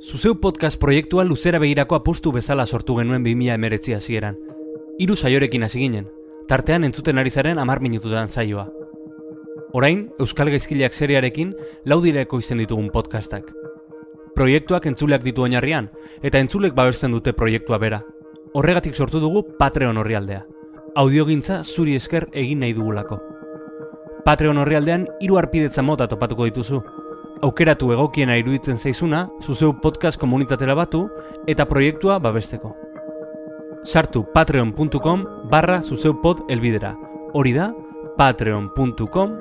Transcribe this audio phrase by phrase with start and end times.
[0.00, 4.38] Zuzeu podcast proiektua luzera begirako apustu bezala sortu genuen 2000 emeretzi hasieran.
[4.98, 6.06] Hiru saiorekin hasi ginen,
[6.48, 8.68] tartean entzuten ari zaren amar minututan saioa.
[9.72, 11.54] Orain, Euskal Gaizkileak seriarekin
[11.84, 13.50] laudireko izten ditugun podcastak.
[14.34, 15.90] Proiektuak entzuleak ditu oinarrian,
[16.22, 18.00] eta entzulek babesten dute proiektua bera.
[18.54, 20.44] Horregatik sortu dugu Patreon horrialdea.
[20.96, 23.20] Audiogintza zuri esker egin nahi dugulako.
[24.24, 26.80] Patreon horrialdean hiru arpidetza mota topatuko dituzu,
[27.42, 31.06] aukeratu egokiena iruditzen zaizuna, zuzeu podcast komunitatera batu
[31.46, 32.74] eta proiektua babesteko.
[33.84, 36.94] Sartu patreon.com barra zuzeupod elbidera.
[37.34, 37.72] Hori da,
[38.18, 39.34] patreon.com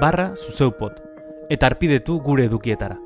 [0.00, 1.02] barra zuzeupod.
[1.50, 2.98] Eta arpidetu gure edukietara.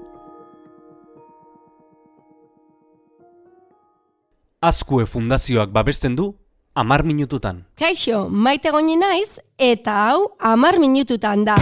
[4.61, 6.35] Azkue fundazioak babesten du,
[6.75, 7.65] amar minututan.
[7.80, 11.57] Kaixo, maite goni naiz, eta hau amar minututan da.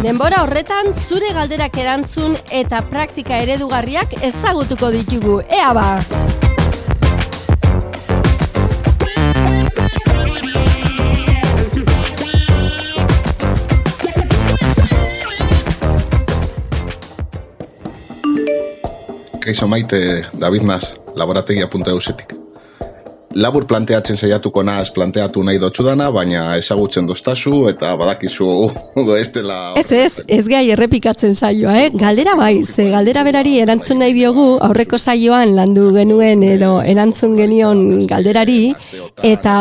[0.00, 5.34] Denbora horretan zure galderak erantzun eta praktika eredugarriak ezagutuko ditugu.
[5.44, 6.00] Ea ba!
[19.44, 22.39] Kaixo maite, David Nas, laborategia.eusetik.
[23.38, 28.46] Labur planteatzen saiatuko naz planteatu nahi dotxudana, baina ezagutzen doztazu eta badakizu
[29.20, 29.58] ez dela...
[29.78, 31.92] Ez ez, ez gai errepikatzen saioa, eh?
[31.94, 38.02] Galdera bai, ze galdera berari erantzun nahi diogu aurreko saioan landu genuen edo erantzun genion
[38.10, 38.72] galderari
[39.22, 39.54] eta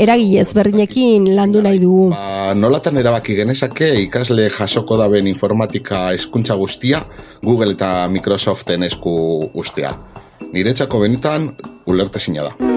[0.00, 2.08] eragi ezberdinekin landu nahi dugu.
[2.14, 7.04] Ba, nolatan erabaki genezake ikasle jasoko daben informatika eskuntza guztia
[7.42, 9.18] Google eta Microsoften esku
[9.52, 9.92] ustea.
[10.56, 11.52] Niretzako benetan
[11.84, 12.73] ulerte da.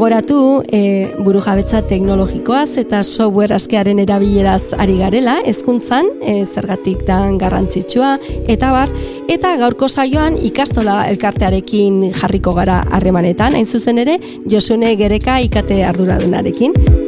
[0.00, 7.36] Gogoratu, e, buru jabetza teknologikoaz eta software askearen erabileraz ari garela, hezkuntzan e, zergatik dan
[7.36, 8.14] garrantzitsua,
[8.48, 8.88] eta bar,
[9.28, 14.16] eta gaurko saioan ikastola elkartearekin jarriko gara harremanetan, hain zuzen ere,
[14.48, 16.99] Josune Gereka ikate arduradunarekin.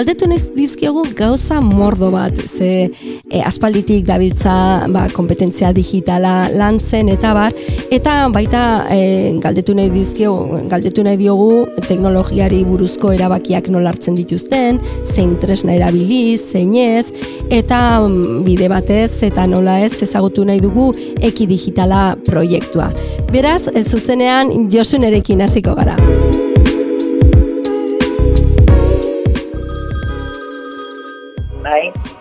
[0.00, 0.24] Galdetu
[0.56, 2.88] dizkiogu gauza mordo bat, ze
[3.28, 7.52] e, aspalditik dabiltza ba, kompetentzia digitala lantzen eta bar,
[7.92, 14.80] eta baita e, galdetu nahi dizkiogu, galdetu nahi diogu teknologiari buruzko erabakiak nola hartzen dituzten,
[15.04, 17.10] zein tresna erabiliz, zein ez,
[17.52, 22.88] eta mm, bide batez eta nola ez ezagutu nahi dugu eki digitala proiektua.
[23.28, 26.00] Beraz, zuzenean Josunerekin hasiko gara.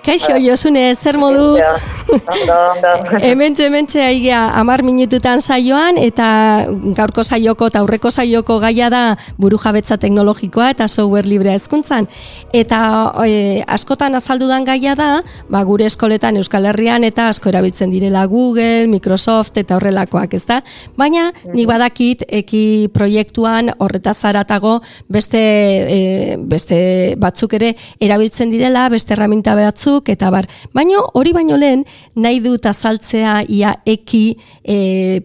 [0.10, 1.62] Kaixo, Josune, zer moduz?
[2.10, 3.20] Ondo, ondo.
[3.22, 6.66] Hementxe, aigea, amar minututan saioan, eta
[6.98, 9.04] gaurko saioko eta aurreko saioko gaia da
[9.38, 12.08] buru jabetza teknologikoa eta software librea hezkuntzan.
[12.54, 12.80] Eta
[13.26, 15.10] e, askotan azaldudan gaia da,
[15.50, 20.64] ba, gure eskoletan Euskal Herrian eta asko erabiltzen direla Google, Microsoft eta horrelakoak, ezta?
[20.98, 25.40] Baina, nik badakit, eki proiektuan horretaz zaratago beste,
[25.86, 26.02] e,
[26.50, 26.82] beste
[27.22, 30.48] batzuk ere erabiltzen direla, beste erraminta batzuk, eta bar.
[30.74, 31.84] Baina hori baino lehen,
[32.16, 34.24] nahi dut azaltzea ia eki
[34.64, 34.78] e,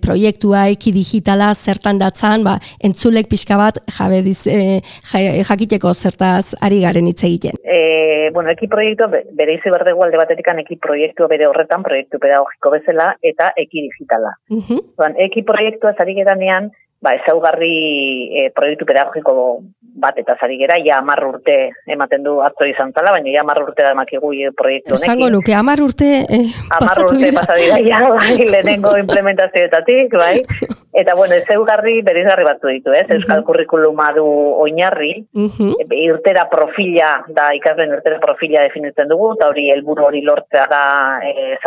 [0.02, 4.80] proiektua, eki digitala zertan datzan, ba, entzulek pixka bat jabe diz, e,
[5.46, 7.60] jakiteko zertaz ari garen hitz egiten.
[7.62, 12.72] E, bueno, eki proiektua bere izi berdegu alde batetikan eki proiektua bere horretan, proiektu pedagogiko
[12.74, 14.34] bezala, eta eki digitala.
[14.50, 14.80] Uh
[15.24, 16.70] eki proiektua zari geranean,
[17.04, 17.74] ba, ezaugarri
[18.32, 19.34] e, proiektu pedagogiko
[20.04, 21.56] bat eta zari gera, ja amar urte
[21.90, 25.04] ematen du atzo izan zala, baina ja amar urte da emakigu proiektu honekin.
[25.04, 27.14] Esango nuke, amar urte eh, pasatu.
[27.14, 30.38] Amar urte dira, ja, bai, lehenengo implementazioetatik, bai.
[30.94, 33.06] Eta, bueno, ez eugarri berizgarri batzu ditu, ez?
[33.10, 34.24] Euskal uh kurrikuluma du
[34.62, 40.66] oinarri, uh irtera profila, da ikasleen irtera profila definitzen dugu, eta hori helburu hori lortzea
[40.70, 40.84] da
[41.26, 41.58] e,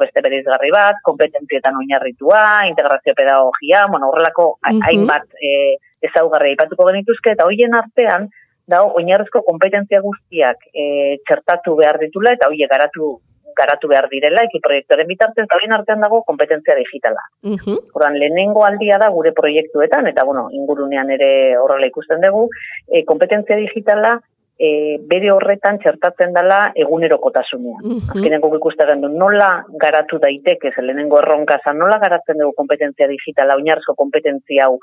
[0.00, 4.46] beste berizgarri bat, kompetentzietan oinarritua, integrazio pedagogia, bueno, horrelako
[4.86, 5.76] hainbat e,
[6.08, 8.28] ezaugarri aipatuko genituzke, eta hoien artean,
[8.70, 13.18] da, oinarrezko kompetentzia guztiak e, txertatu behar ditula, eta hoie garatu
[13.60, 17.20] garatu behar direla, eki proiektuaren bitartez, da hoien artean dago kompetentzia digitala.
[17.42, 17.76] Uh
[18.14, 22.48] lehenengo aldia da gure proiektuetan, eta bueno, ingurunean ere horrela ikusten dugu,
[22.88, 24.18] e, kompetentzia digitala
[24.60, 27.80] e, bere horretan txertatzen dela egunerokotasunean.
[27.82, 28.12] -huh.
[28.14, 29.50] Azkenean guk ikusten nola
[29.84, 34.78] garatu daiteke, lehenengo erronka nola garatzen dugu kompetentzia digitala, oinarrizko kompetentzia hau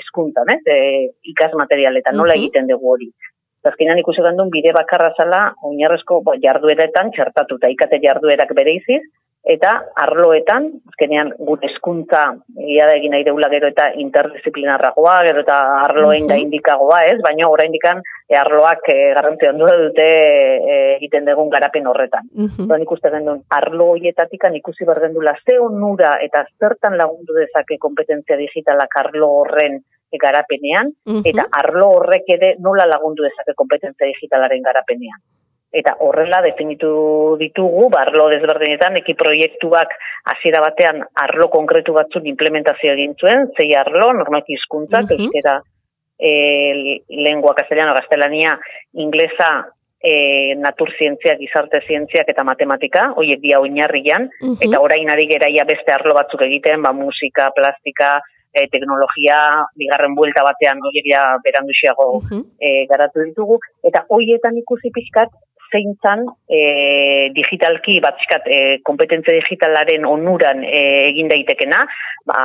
[0.00, 0.62] eskuntan, ez?
[0.66, 3.10] E, ikas materialetan, nola egiten dugu hori.
[3.66, 9.02] Azkenean ikusi gandun bide bakarra zala, oinarrezko bo, jardueretan txertatuta, ikate jarduerak bere iziz,
[9.46, 9.72] eta
[10.02, 12.22] arloetan, azkenean gure eskuntza
[12.66, 17.20] ia da egin nahi deula gero eta interdisciplinarragoa, gero eta arloen da indikagoa, ez?
[17.22, 22.26] Baina ora indikan e, arloak e, garrantzia dute e, egiten dugun garapen horretan.
[22.34, 22.82] Mm -hmm.
[22.82, 28.96] ikuste gendun, arlo hoietatik ikusi behar gendula ze onura eta zertan lagundu dezake kompetentzia digitalak
[28.98, 29.82] arlo horren
[30.16, 30.92] garapenean,
[31.24, 35.20] eta arlo horrek ere nola lagundu dezake kompetentzia digitalaren garapenean
[35.76, 39.92] eta horrela definitu ditugu, barlo ba, desberdinetan, eki proiektuak
[40.32, 45.56] hasiera batean arlo konkretu batzun implementazio egin zuen, zei arlo, normalki hizkuntzak, uh -huh.
[46.18, 46.32] e,
[47.08, 48.58] lengua castellano, gaztelania,
[48.94, 49.66] inglesa,
[50.00, 55.92] e, naturzientziak, gizarte zientziak eta matematika, hoiek dia oinarrian, uh eta orain ari geraia beste
[55.92, 58.20] arlo batzuk egiten, ba, musika, plastika,
[58.54, 59.38] e, teknologia,
[59.76, 62.44] bigarren buelta batean, hoiek ja beranduxiago uh -huh.
[62.60, 65.28] e, garatu ditugu, eta hoietan ikusi pixkat,
[65.72, 66.60] zeintzan e,
[67.34, 71.82] digitalki batzkat e, kompetentzia digitalaren onuran e, egin daitekena,
[72.28, 72.38] ba,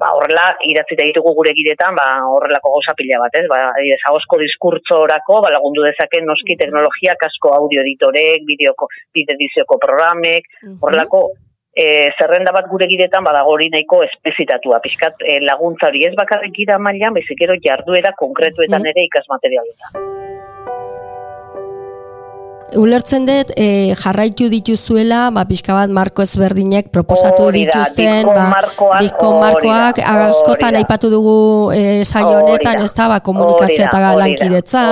[0.00, 3.46] ba horrela idatzi ditugu gure gidetan, ba horrelako goza pila bat, ez?
[3.52, 3.60] Ba,
[3.98, 11.30] ezagozko diskurtzorako, ba lagundu dezake noski teknologia kasko audio editorek, bideoko bide edizioko programek, horrelako
[11.72, 16.52] E, zerrenda bat gure gidetan badago hori nahiko espezitatua, pixkat e, laguntza hori ez bakarrik
[16.60, 20.21] gira mailan, bezikero jarduera konkretuetan ere ikas materialetan
[22.76, 28.46] ulertzen dut e, jarraitu dituzuela, ba, pixka bat marko ezberdinek proposatu dituzten, ba,
[29.00, 31.36] diko markoak, askotan aipatu dugu
[31.74, 34.84] e, saio honetan, ez da, ba, komunikazio eta lankidetza,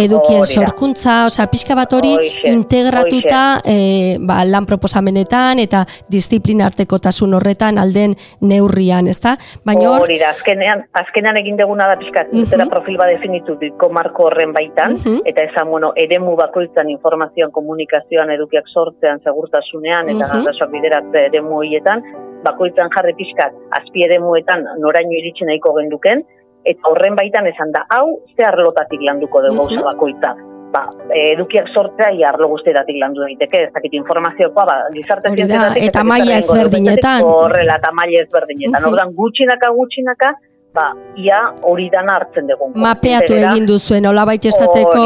[0.00, 2.14] edukien sorkuntza, osea, pixka bat hori
[2.50, 9.36] integratuta e, ba, lan proposamenetan eta disiplina arteko tasun horretan alden neurrian, ez da?
[9.66, 10.06] Baina hor...
[10.06, 12.68] Hori da, azkenean, azkenean egin deguna da pixka, uh -huh.
[12.70, 18.68] profil bat definitu diko marko horren baitan, eta esan, bueno, eremu bakoitzan informazioan, komunikazioan, edukiak
[18.68, 20.70] sortzean, segurtasunean, eta uh -huh.
[20.72, 22.02] bideratze ere muietan,
[22.44, 26.24] bakoitzan jarri pixkat, azpi ere muetan, noraino iritsi nahiko genduken,
[26.64, 29.84] eta horren baitan esan da, hau, ze arlotatik landuko dugu uh -huh.
[29.84, 30.34] bakoitza.
[30.70, 36.04] Ba, edukiak sortzea i arlo guztietatik landu daiteke, ez dakit informazioa, ba, gizarte zientzietatik eta
[36.04, 37.24] maila ezberdinetan.
[37.26, 38.80] Horrela, eta maila ezberdinetan.
[38.82, 38.92] Uh -huh.
[38.92, 40.30] Ordan gutxinaka gutxinaka,
[40.74, 42.70] ba, ia hori dana hartzen dugu.
[42.78, 45.02] Mapeatu egin duzuen, hola baita esateko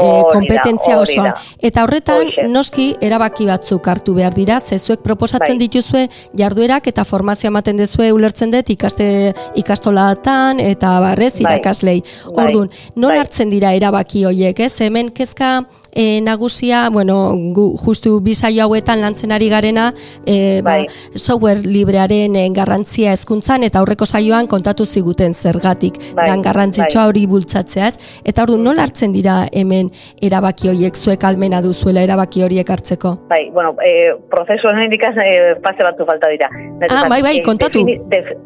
[0.00, 1.32] eh, kompetentzia osoa.
[1.62, 5.62] Eta horretan, noski, erabaki batzuk hartu behar dira, zezuek proposatzen bai.
[5.66, 6.04] dituzue
[6.38, 9.08] jarduerak eta formazioa ematen duzue ulertzen dut ikaste
[9.62, 11.46] ikastolatan eta barrez bai.
[11.46, 11.98] irakaslei.
[12.02, 12.46] Bai.
[12.46, 13.18] Orduan, non bai.
[13.24, 14.74] hartzen dira erabaki horiek, ez?
[14.80, 15.64] Hemen kezka
[15.96, 19.88] e, nagusia, bueno, gu, justu bizaio hauetan lantzen ari garena,
[20.26, 20.86] e, ba, bai.
[21.14, 26.26] software librearen e, garrantzia hezkuntzan eta aurreko saioan kontatu ziguten zergatik bai.
[26.28, 27.08] dan garrantzitsua bai.
[27.08, 27.96] hori bultzatzeaz.
[28.28, 29.88] Eta ordu nola hartzen dira hemen
[30.20, 33.16] erabaki horiek zuek almena duzuela erabaki horiek hartzeko?
[33.32, 36.50] Bai, bueno, e, prozesu honen indikaz e, pase batzu falta dira.
[36.90, 37.86] ah, bai, bai, kontatu.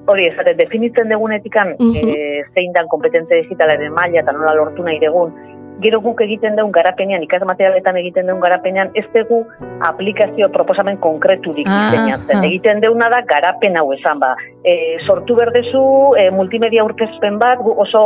[0.06, 2.14] hori, esate, definitzen degunetikan uh -huh.
[2.14, 5.34] e, zein dan kompetentzia digitalaren maila eta nola lortu nahi degun,
[5.82, 9.42] gero guk egiten dugun garapenean, ikas materialetan egiten dugun garapenean, ez dugu
[9.88, 12.42] aplikazio proposamen konkretu dik ah, ah.
[12.42, 14.34] Egiten duguna da garapen hau esan ba.
[14.64, 15.82] E, sortu berdezu
[16.20, 18.04] e, multimedia urkezpen bat, oso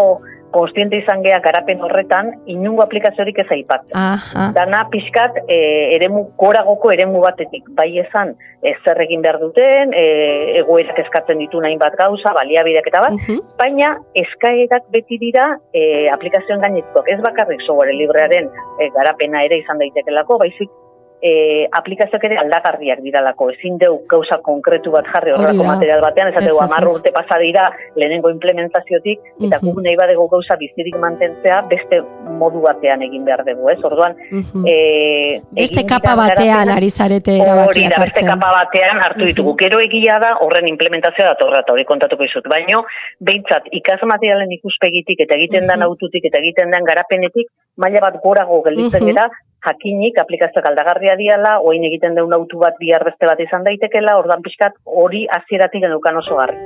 [0.54, 4.52] konstiente izan geha garapen horretan, inungo aplikaziorik ez aipatzen.
[4.56, 5.58] Dana pixkat, e,
[5.96, 8.34] eremu, koragoko eremu batetik, bai esan,
[8.64, 10.04] ez zer egin behar duten, e,
[10.60, 13.26] egoerak eskatzen ditu nahin bat gauza, baliabideak eta bat,
[13.58, 13.94] baina
[14.24, 15.84] eskaerak beti dira e,
[16.14, 17.10] aplikazioen gainetuak.
[17.10, 20.72] Ez bakarrik software librearen e, garapena ere izan daitekelako, baizik
[21.22, 26.42] e, aplikazioak ere aldagarriak diralako, ezin deu gauza konkretu bat jarri horrelako material batean, ez
[26.44, 32.00] dugu amarru urte pasa dira lehenengo implementaziotik, eta guk nahi badego gauza bizirik mantentzea beste
[32.40, 33.78] modu batean egin behar dugu, ez?
[33.84, 34.16] Orduan,
[34.68, 34.76] e,
[35.56, 38.04] beste kapa batean ari zarete erabakiak hartzen.
[38.04, 39.56] Beste kapa batean hartu ditugu.
[39.64, 42.48] Gero egia da horren implementazioa datorra, eta hori kontatuko izut.
[42.50, 42.84] Baino,
[43.20, 47.48] behintzat, ikas materialen ikuspegitik eta egiten den aututik eta egiten den garapenetik,
[47.80, 49.26] maila bat gorago gelditzen dira,
[49.64, 54.42] jakinik aplikazioak aldagarria diala, oin egiten deun autu bat bihar beste bat izan daitekela, ordan
[54.44, 56.58] pixkat hori hasieratik genukan oso garri.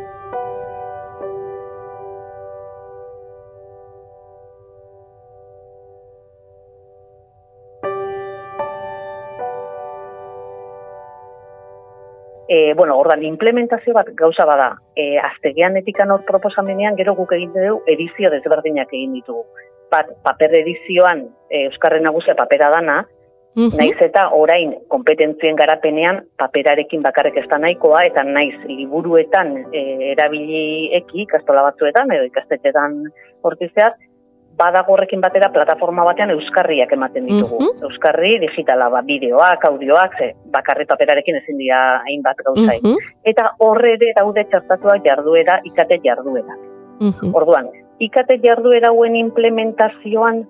[12.51, 17.67] E, bueno, ordan implementazio bat gauza bada, e, aztegian etikan hor proposamenean, gero guk egiten
[17.67, 19.45] dugu edizio desberdinak egin ditugu
[19.91, 23.05] bat paper edizioan e, Euskarren nagusia papera dana,
[23.59, 23.75] Mhm.
[23.75, 29.81] Naiz eta orain kompetentzien garapenean paperarekin bakarrik ez da nahikoa eta naiz liburuetan e,
[30.13, 33.01] erabili eki ikastola batzuetan edo ikastetxetan
[33.43, 33.97] hortizeat,
[34.59, 37.59] badago horrekin batera plataforma batean euskarriak ematen ditugu.
[37.65, 37.83] Mhm.
[37.89, 42.79] Euskarri digitala, ba, bideoak, audioak, ze, bakarri paperarekin ezin dira hainbat gauzai.
[42.83, 43.13] Mhm.
[43.25, 46.59] Eta horre ere daude txartatuak jarduera, ikate jarduera.
[47.33, 47.69] Orduan,
[47.99, 50.47] ikate jarduera hauen implementazioan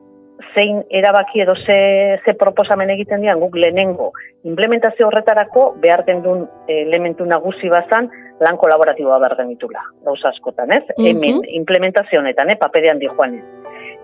[0.55, 4.13] zein erabaki edo ze, ze proposamen egiten dian guk lehenengo
[4.45, 10.85] implementazio horretarako behar duen elementu nagusi bazan lan kolaboratiboa behar den ditula, gauza askotan, ez?
[10.97, 13.41] Mm Hemen, implementazio honetan, eh, paperean di joan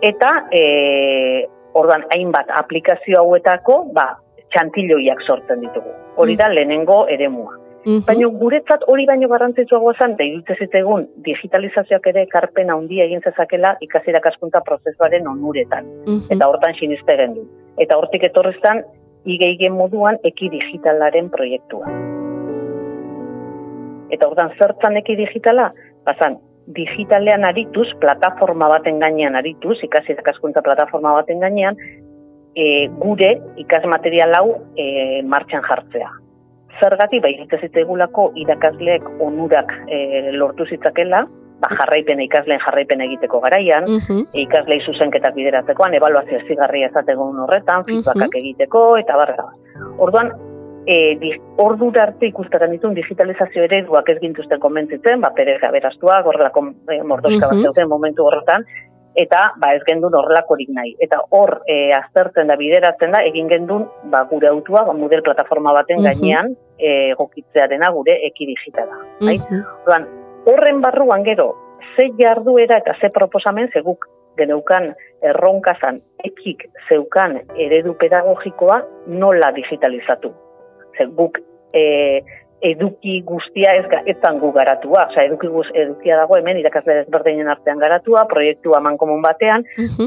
[0.02, 4.18] Eta, e, ordan, hainbat aplikazio hauetako, ba,
[4.50, 5.90] txantiloiak sortzen ditugu.
[6.16, 7.63] Hori da, mm lehenengo eremua.
[7.84, 8.04] -hmm.
[8.06, 13.76] Baina guretzat hori baino garrantzitsua zan, da irutze zitegun digitalizazioak ere karpen handia egin zezakela
[13.80, 15.84] ikasi kaskunta prozesuaren onuretan.
[16.30, 17.44] Eta hortan siniste gendu.
[17.78, 18.82] Eta hortik etorreztan,
[19.24, 21.86] igeigen moduan eki digitalaren proiektua.
[24.10, 25.72] Eta hortan zertzan eki digitala?
[26.04, 31.76] Bazan, digitalean arituz, plataforma baten gainean arituz, ikasi kaskunta plataforma baten gainean,
[32.56, 36.23] e, gure ikasmaterial hau e, martxan jartzea
[36.80, 37.34] zergati bai
[37.84, 41.24] egulako irakasleek onurak e, lortu zitzakela,
[41.60, 44.24] ba, jarraipen ikasleen jarraipen egiteko garaian, uh -huh.
[44.32, 49.46] ikaslei zuzenketak bideratzekoan, ebaluazio zigarria ezategun horretan, feedbackak egiteko, eta barra.
[49.98, 50.32] Orduan,
[50.86, 56.66] e, di, ordura arte ikustetan ditun digitalizazio ereduak ez gintuzten komentzitzen, ba, pere gaberaztua, gorrelako
[56.88, 57.72] e, mordoska uh -huh.
[57.74, 58.64] bat momentu horretan,
[59.14, 60.94] eta ba ez gendun horrelakorik nahi.
[60.98, 65.72] Eta hor e, aztertzen da bideratzen da egin gendun ba, gure autua ba, model plataforma
[65.72, 68.98] baten gainean e, gokitzearena gure eki digitala.
[69.20, 70.00] Uh
[70.44, 71.54] horren barruan gero,
[71.96, 74.04] ze jarduera eta ze proposamen zeguk
[74.36, 74.90] geneukan
[75.22, 80.32] erronkazan ekik zeukan eredu pedagogikoa nola digitalizatu.
[80.98, 81.38] Zeguk
[81.72, 82.20] e,
[82.62, 87.78] eduki guztia ez etan gu garatua, osea eduki guz edukia dago hemen irakasle desberdinen artean
[87.78, 89.64] garatua, proiektu aman komun batean,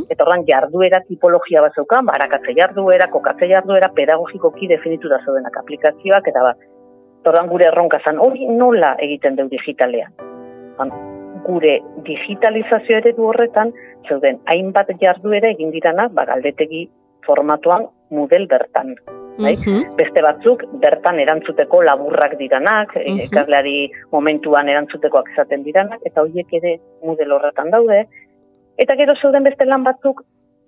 [0.10, 6.27] eta ordan jarduera tipologia bat zeukan, barakatze jarduera, kokatze jarduera, pedagogikoki definitu da zeudenak aplikazioak,
[6.27, 6.66] eta bat,
[7.27, 10.13] ordan gure erronka zan, hori nola egiten du digitalean.
[11.48, 13.72] gure digitalizazio ere horretan,
[14.08, 16.89] zeuden hainbat jarduera egin dirana, ba, galdetegi
[17.25, 18.96] formatuan model bertan
[19.38, 19.56] bai?
[19.98, 26.77] Beste batzuk bertan erantzuteko laburrak diranak, mm ikasleari momentuan erantzutekoak izaten diranak eta horiek ere
[27.03, 28.06] model horretan daude.
[28.77, 30.24] Eta gero zeuden beste lan batzuk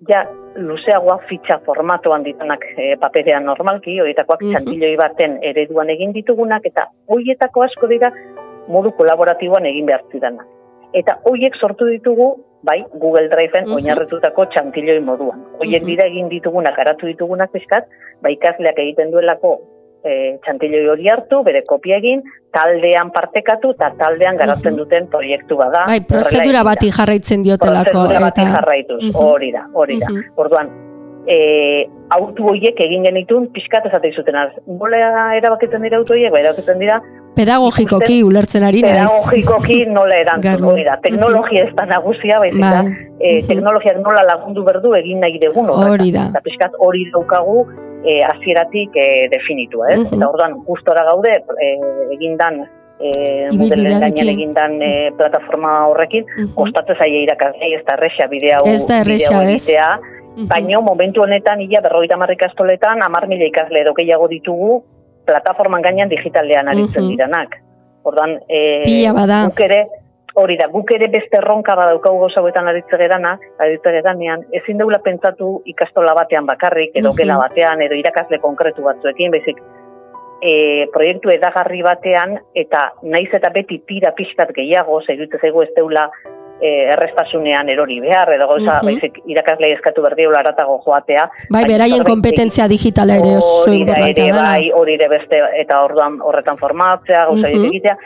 [0.08, 0.24] ja
[0.56, 4.96] luzeagoa fitxa formatoan ditanak e, paperean normalki, horietakoak mm -hmm.
[4.98, 8.12] baten ereduan egin ditugunak eta horietako asko dira
[8.68, 10.46] modu kolaboratiboan egin behar zidanak.
[10.92, 13.74] Eta horiek sortu ditugu bai, Google Driveen mm -hmm.
[13.74, 15.44] oinarretutako txantiloi moduan.
[15.58, 17.84] Hoien dira egin ditugunak, garatu ditugunak eskat,
[18.22, 19.60] bai ikasleak egiten duelako
[20.04, 25.86] e, txantiloi hori hartu, bere kopia egin, taldean partekatu eta taldean garatzen duten proiektu bada.
[25.86, 27.90] Bai, prozedura bati jarraitzen diotelako.
[27.90, 30.06] Prozedura bati jarraituz, hori da, hori da.
[30.36, 30.70] Orduan,
[31.26, 31.86] e,
[32.16, 34.52] autu hoiek egin genitun pixkat esate zuten az.
[34.66, 37.00] Nola erabakitzen dira autu hoiek, bai erabakitzen dira
[37.40, 38.96] pedagogikoki ulertzen ari naiz.
[38.96, 40.96] Pedagogikoki nola erantzun hori da.
[41.04, 42.82] Teknologia ez da nagusia, baizik da.
[43.20, 46.28] E, teknologiak nola lagundu berdu egin nahi dugun hori da.
[46.32, 47.62] Eta pixkat hori daukagu
[48.04, 50.02] e, azieratik e, definitu, ez?
[50.08, 51.72] Eta orduan, gustora gaude, e,
[52.16, 52.62] egindan
[53.00, 53.10] e,
[53.56, 58.82] modelen gainean egindan e, plataforma horrekin, uh kostatzen zaie irakasei, ez da errexea bidea ez
[58.88, 59.62] da errexea, ez?
[60.36, 64.84] Baina momentu honetan, ia berroita marrik astoletan, amar mila ikasle edo gehiago ditugu,
[65.26, 67.56] plataforman gainean digitalean aritzen diranak.
[68.04, 68.60] Ordan, e,
[69.10, 69.80] guk ere,
[70.40, 75.60] hori da, guk ere beste erronka badaukagu gozauetan aritze gerana, aritze geranean, ezin deula pentsatu
[75.74, 79.60] ikastola batean bakarrik, edo gela batean, edo irakasle konkretu batzuekin, bezik,
[80.40, 86.08] e, proiektu edagarri batean, eta naiz eta beti tira pixkat gehiago, zeirutze zego ez deula,
[86.60, 91.28] eh, errestasunean erori behar, edo gauza, uh baizik, irakaslei eskatu berdiola aratago joatea.
[91.52, 94.42] Bai, beraien kompetentzia digitala ere oso importantea da.
[94.42, 97.96] Bai, hori ere beste, eta orduan horretan formatzea, gauza uh egitea,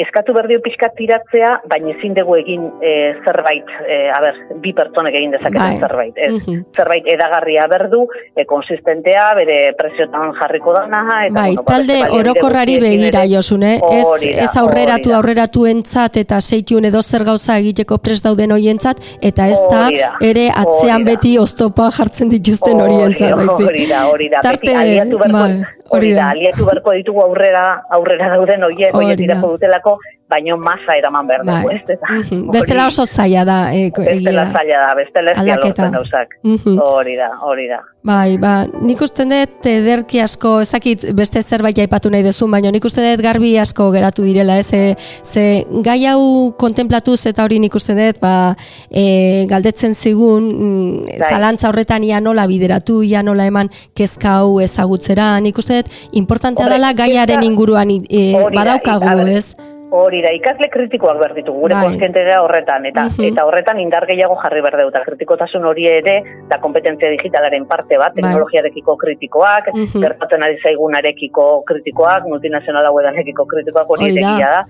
[0.00, 2.92] eskatu berdio pixkat tiratzea, baina ezin dugu egin e,
[3.26, 5.80] zerbait, e, a ber, bi pertsonek egin dezaketen bai.
[5.84, 6.16] zerbait.
[6.16, 6.62] Ez, mhm.
[6.76, 11.02] Zerbait edagarria berdu, e, konsistentea, bere presiotan jarriko dana.
[11.26, 17.02] Eta, bai, bueno, talde orokorrari begira, Josune, ez, ez aurreratu aurreratu entzat, eta seitun edo
[17.02, 19.84] zer gauza egiteko prest dauden hoientzat, eta ez da,
[20.24, 23.36] ere atzean beti oztopa jartzen dituzten horientzat.
[23.52, 27.64] Hori da, hori da, beti aliatu berko, bai, hori da, aliatu berko ditugu aurrera,
[27.98, 29.80] aurrera dauden hoiek, hoiek dutela
[30.32, 31.76] baino masa eraman behar dugu, Bai.
[31.76, 31.82] ez?
[31.96, 32.50] Eta, Mhm.
[32.54, 33.58] Bestela oso zaila da.
[33.74, 35.88] E, bestela zaila da, bestela ez Aldaketa.
[35.90, 36.28] lortzen gauzak.
[36.42, 36.78] Mhm.
[36.88, 37.80] Hori da, hori da.
[38.04, 42.84] Bai, ba, nik uste dut ederki asko, ezakit beste zerbait aipatu nahi dezun, baina nik
[42.84, 44.66] uste dut garbi asko geratu direla, ez?
[44.72, 45.44] Ze, ze
[45.86, 48.56] gai hau kontemplatuz eta hori nik uste dut, ba,
[48.90, 51.28] e, galdetzen zigun, mm, Bai.
[51.30, 56.68] zalantza horretan ia nola bideratu, ia nola eman kezka hau ezagutzera, nik uste dut importantea
[56.68, 59.54] dela gaiaren inguruan e, badaukagu, ez?
[59.92, 61.84] Hori da, ikasle kritikoak behar ditugu, gure Bai.
[61.84, 63.24] konstiente gara horretan, eta Mhm.
[63.28, 67.98] eta horretan indar gehiago jarri behar dugu, eta kritikotasun hori ere, da kompetentzia digitalaren parte
[67.98, 68.22] bat, Bai.
[68.22, 70.00] teknologiarekiko kritikoak, Mhm.
[70.00, 74.66] gertatzen ari zaigunarekiko kritikoak, multinazional hauedanekiko kritikoak hori egia da.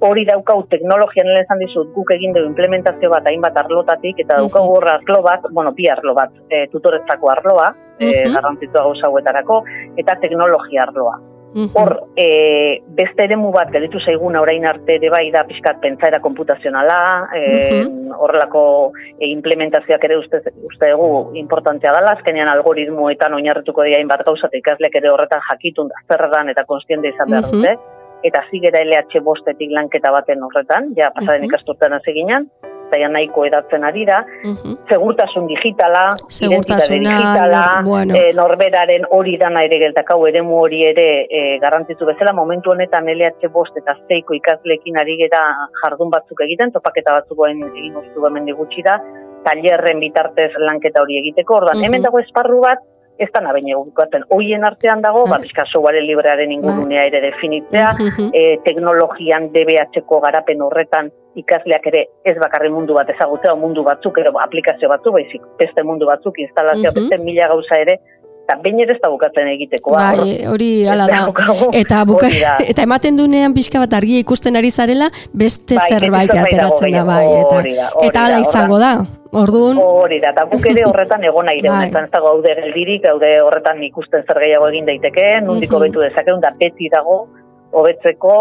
[0.00, 4.76] Hori daukau teknologian lehen esan dizut, guk egin dugu implementazio bat hainbat arlotatik, eta daukagu
[4.76, 8.34] hor arlo bat, bueno, bi arlo bat, e, tutoretzako arloa, e, Mhm.
[8.34, 9.64] garrantzitsua gauza hauetarako,
[9.96, 11.18] eta teknologia arloa.
[11.58, 11.70] Mhm.
[11.74, 16.98] Hor, e, beste eremu bat gelditu zaiguna orain arte ere bai da pixkat pentsaera komputazionala,
[17.34, 17.82] e,
[18.14, 20.38] horrelako e, implementazioak ere uste,
[20.70, 25.90] uste dugu importantea dela, azkenean algoritmoetan oinarrituko dira hainbat gauza, eta ikasleek ere horretan jakitun
[25.90, 27.52] da zer dan eta konstiente izan behar Mhm.
[27.52, 27.76] dute,
[28.22, 31.50] eta zigera LH bostetik lanketa baten horretan, ja pasaden Mhm.
[31.50, 32.50] ikasturtean hasi ginen,
[32.96, 34.76] ja nahiko edatzen ari da, Mhm.
[34.88, 38.14] segurtasun digitala, identitate Segurtasuna, digitala, bueno.
[38.14, 43.48] eh, norberaren hori dana ere geltakau eremu hori ere e, garrantzitu bezala, momentu honetan LH
[43.52, 45.42] bost eta zeiko ikaslekin ari gera
[45.82, 49.00] jardun batzuk egiten, topaketa batzuk egin egin ustu hemen gutxi da,
[49.44, 52.78] tailerren bitartez lanketa hori egiteko, ordan, hemen dago esparru bat,
[53.18, 54.22] ez da nabein egukatzen.
[54.30, 55.38] Hoien artean dago, Bai.
[55.38, 57.96] ba, pixka software librearen ingurunea ere definitzea,
[58.32, 64.32] e, teknologian DBH-ko garapen horretan ikasleak ere ez bakarri mundu bat ezagutzea, mundu batzuk, ero
[64.40, 66.94] aplikazio batzuk, baizik beste mundu batzuk, instalazioa, Mhm.
[67.08, 68.00] beste mila gauza ere,
[68.48, 69.90] eta behin ere ez da bukatzen egiteko.
[69.92, 71.28] ba, Bai, hori hala da.
[71.72, 72.28] Eta, buka,
[72.70, 77.24] eta ematen dunean pixka bat argia ikusten ari zarela, beste Bai, zerbait ateratzen da bai.
[77.40, 79.06] Eta, hori da, hori eta hala izango da.
[79.30, 81.88] Orduan, Hori da, eta guk ere horretan egon nahi Bai.
[81.88, 85.82] ez dago haude geldirik, haude horretan ikusten zer gehiago egin daiteke, nundiko Mhm.
[85.82, 87.28] betu dezakeun, da beti dago,
[87.70, 88.34] hobetzeko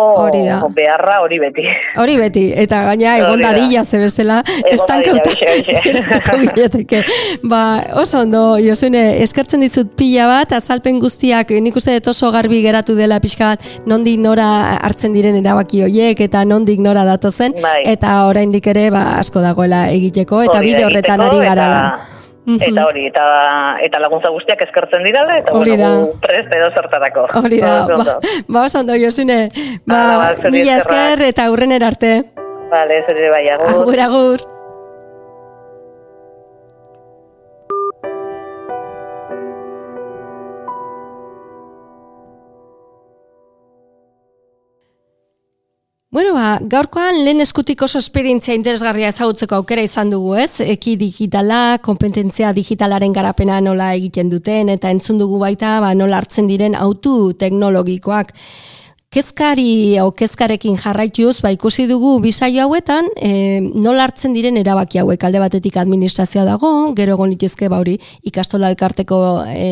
[0.75, 1.63] beharra hori beti.
[2.01, 4.41] hori beti, eta gaina egon dadila ze bestela,
[4.71, 5.31] estankauta.
[7.43, 7.61] Ba,
[8.01, 12.95] oso ondo, Josune, eskertzen dizut pila bat, azalpen guztiak, nik uste dut oso garbi geratu
[12.95, 17.81] dela pixka bat, nondik nora hartzen diren erabaki hoiek, eta nondik nora datozen, Bai.
[17.85, 21.81] eta oraindik ere ba, asko dagoela egiteko, eta Hori bide horretan ari garala.
[21.87, 22.16] Eta,
[22.47, 22.63] Mhm.
[22.63, 23.23] eta hori, eta,
[23.83, 26.19] eta laguntza guztiak eskertzen dirala, eta Hori bueno, da.
[26.23, 27.27] prest edo zertarako.
[27.43, 28.19] Hori da, ba, ondo.
[28.47, 29.49] ba oso ondo, Josune,
[29.85, 32.23] ba, ba, zuri mila esker eta aurrener arte.
[32.71, 33.67] Vale, zer ere bai, agur.
[33.81, 34.56] Agur, agur.
[46.71, 50.61] Gaurkoan lehen eskutik oso esperientzia interesgarria ezagutzeko aukera izan dugu, ez?
[50.63, 56.49] Eki digitala, kompetentzia digitalaren garapena nola egiten duten, eta entzun dugu baita ba, nola hartzen
[56.49, 58.33] diren autu teknologikoak.
[59.17, 65.23] Kezkari o kezkarekin jarraituz, ba, ikusi dugu bisaio hauetan, e, nola hartzen diren erabaki hauek
[65.25, 67.95] alde batetik administrazioa dago, gero egon litezke ba hori
[68.29, 69.17] ikastola elkarteko
[69.49, 69.69] e,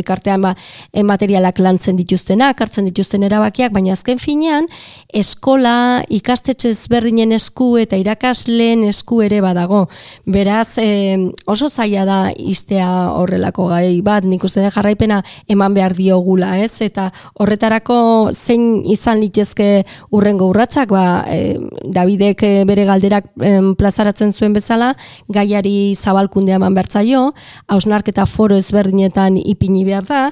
[0.00, 0.56] elkartean ba,
[0.90, 4.66] e, materialak lantzen dituztenak, hartzen dituzten erabakiak, baina azken finean
[5.14, 9.84] eskola ikastetxe ezberdinen esku eta irakasleen esku ere badago.
[10.26, 16.56] Beraz, e, oso zaila da istea horrelako gai bat, nik uste jarraipena eman behar diogula,
[16.58, 16.80] ez?
[16.90, 18.02] Eta horretarako
[18.34, 24.94] zein izan litezke urrengo urratsak, ba, e, Davidek e, bere galderak em, plazaratzen zuen bezala,
[25.28, 27.30] gaiari zabalkundea eman bertzaio,
[27.68, 30.24] hausnarketa foro ezberdinetan ipini behar da,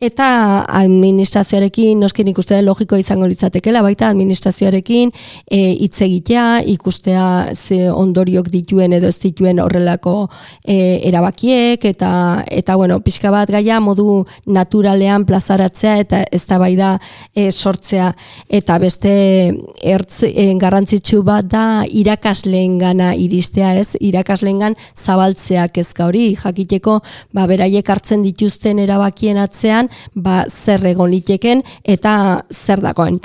[0.00, 5.10] eta administrazioarekin uste dut logiko izango litzatekela baita administrazioarekin
[5.44, 10.30] e, hitz egitea ikustea ze ondoriok dituen edo ez dituen horrelako
[10.64, 12.12] e, erabakiek eta
[12.48, 16.94] eta bueno pixka bat gaia modu naturalean plazaratzea eta eztabaida
[17.36, 18.14] e, sortzea.
[18.48, 19.12] Eta beste
[19.84, 23.98] ertz e, garrantzitsu bat da irakasleengana iristea ez?
[24.00, 27.02] Irakaslengan zabaltzea kezka hori jakiteko
[27.36, 33.20] ba beraiek hartzen dituzten erabakien atzean ba, zer egon liteken eta zer dagoen.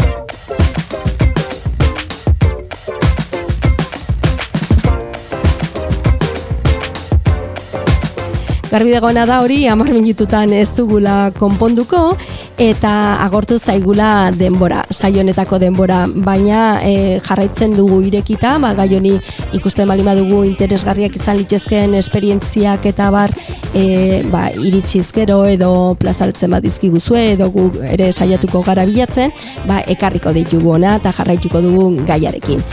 [8.75, 12.17] Garbi dagoena da hori, amar minututan ez dugula konponduko,
[12.57, 19.15] eta agortu zaigula denbora, saionetako denbora, baina e, jarraitzen dugu irekita, ba, gai honi
[19.57, 23.33] ikusten malima dugu interesgarriak izan litezkeen esperientziak eta bar
[23.73, 29.35] e, ba, iritsiz gero edo plazartzen bat dizkiguzue edo gu ere saiatuko gara bilatzen,
[29.67, 32.63] ba, ekarriko ditugu ona eta jarraituko dugu gaiarekin.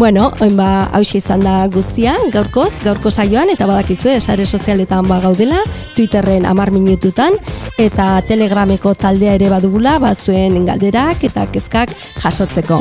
[0.00, 5.18] Bueno, oin ba, hausia izan da guztia, gaurkoz, gaurko saioan, eta badakizue, esare sozialetan ba
[5.20, 5.58] gaudela,
[5.92, 7.36] Twitterren amar minututan,
[7.76, 11.92] eta Telegrameko taldea ere badugula, bazuen galderak eta kezkak
[12.24, 12.80] jasotzeko.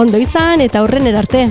[0.00, 1.50] Ondo izan, eta horren erarte.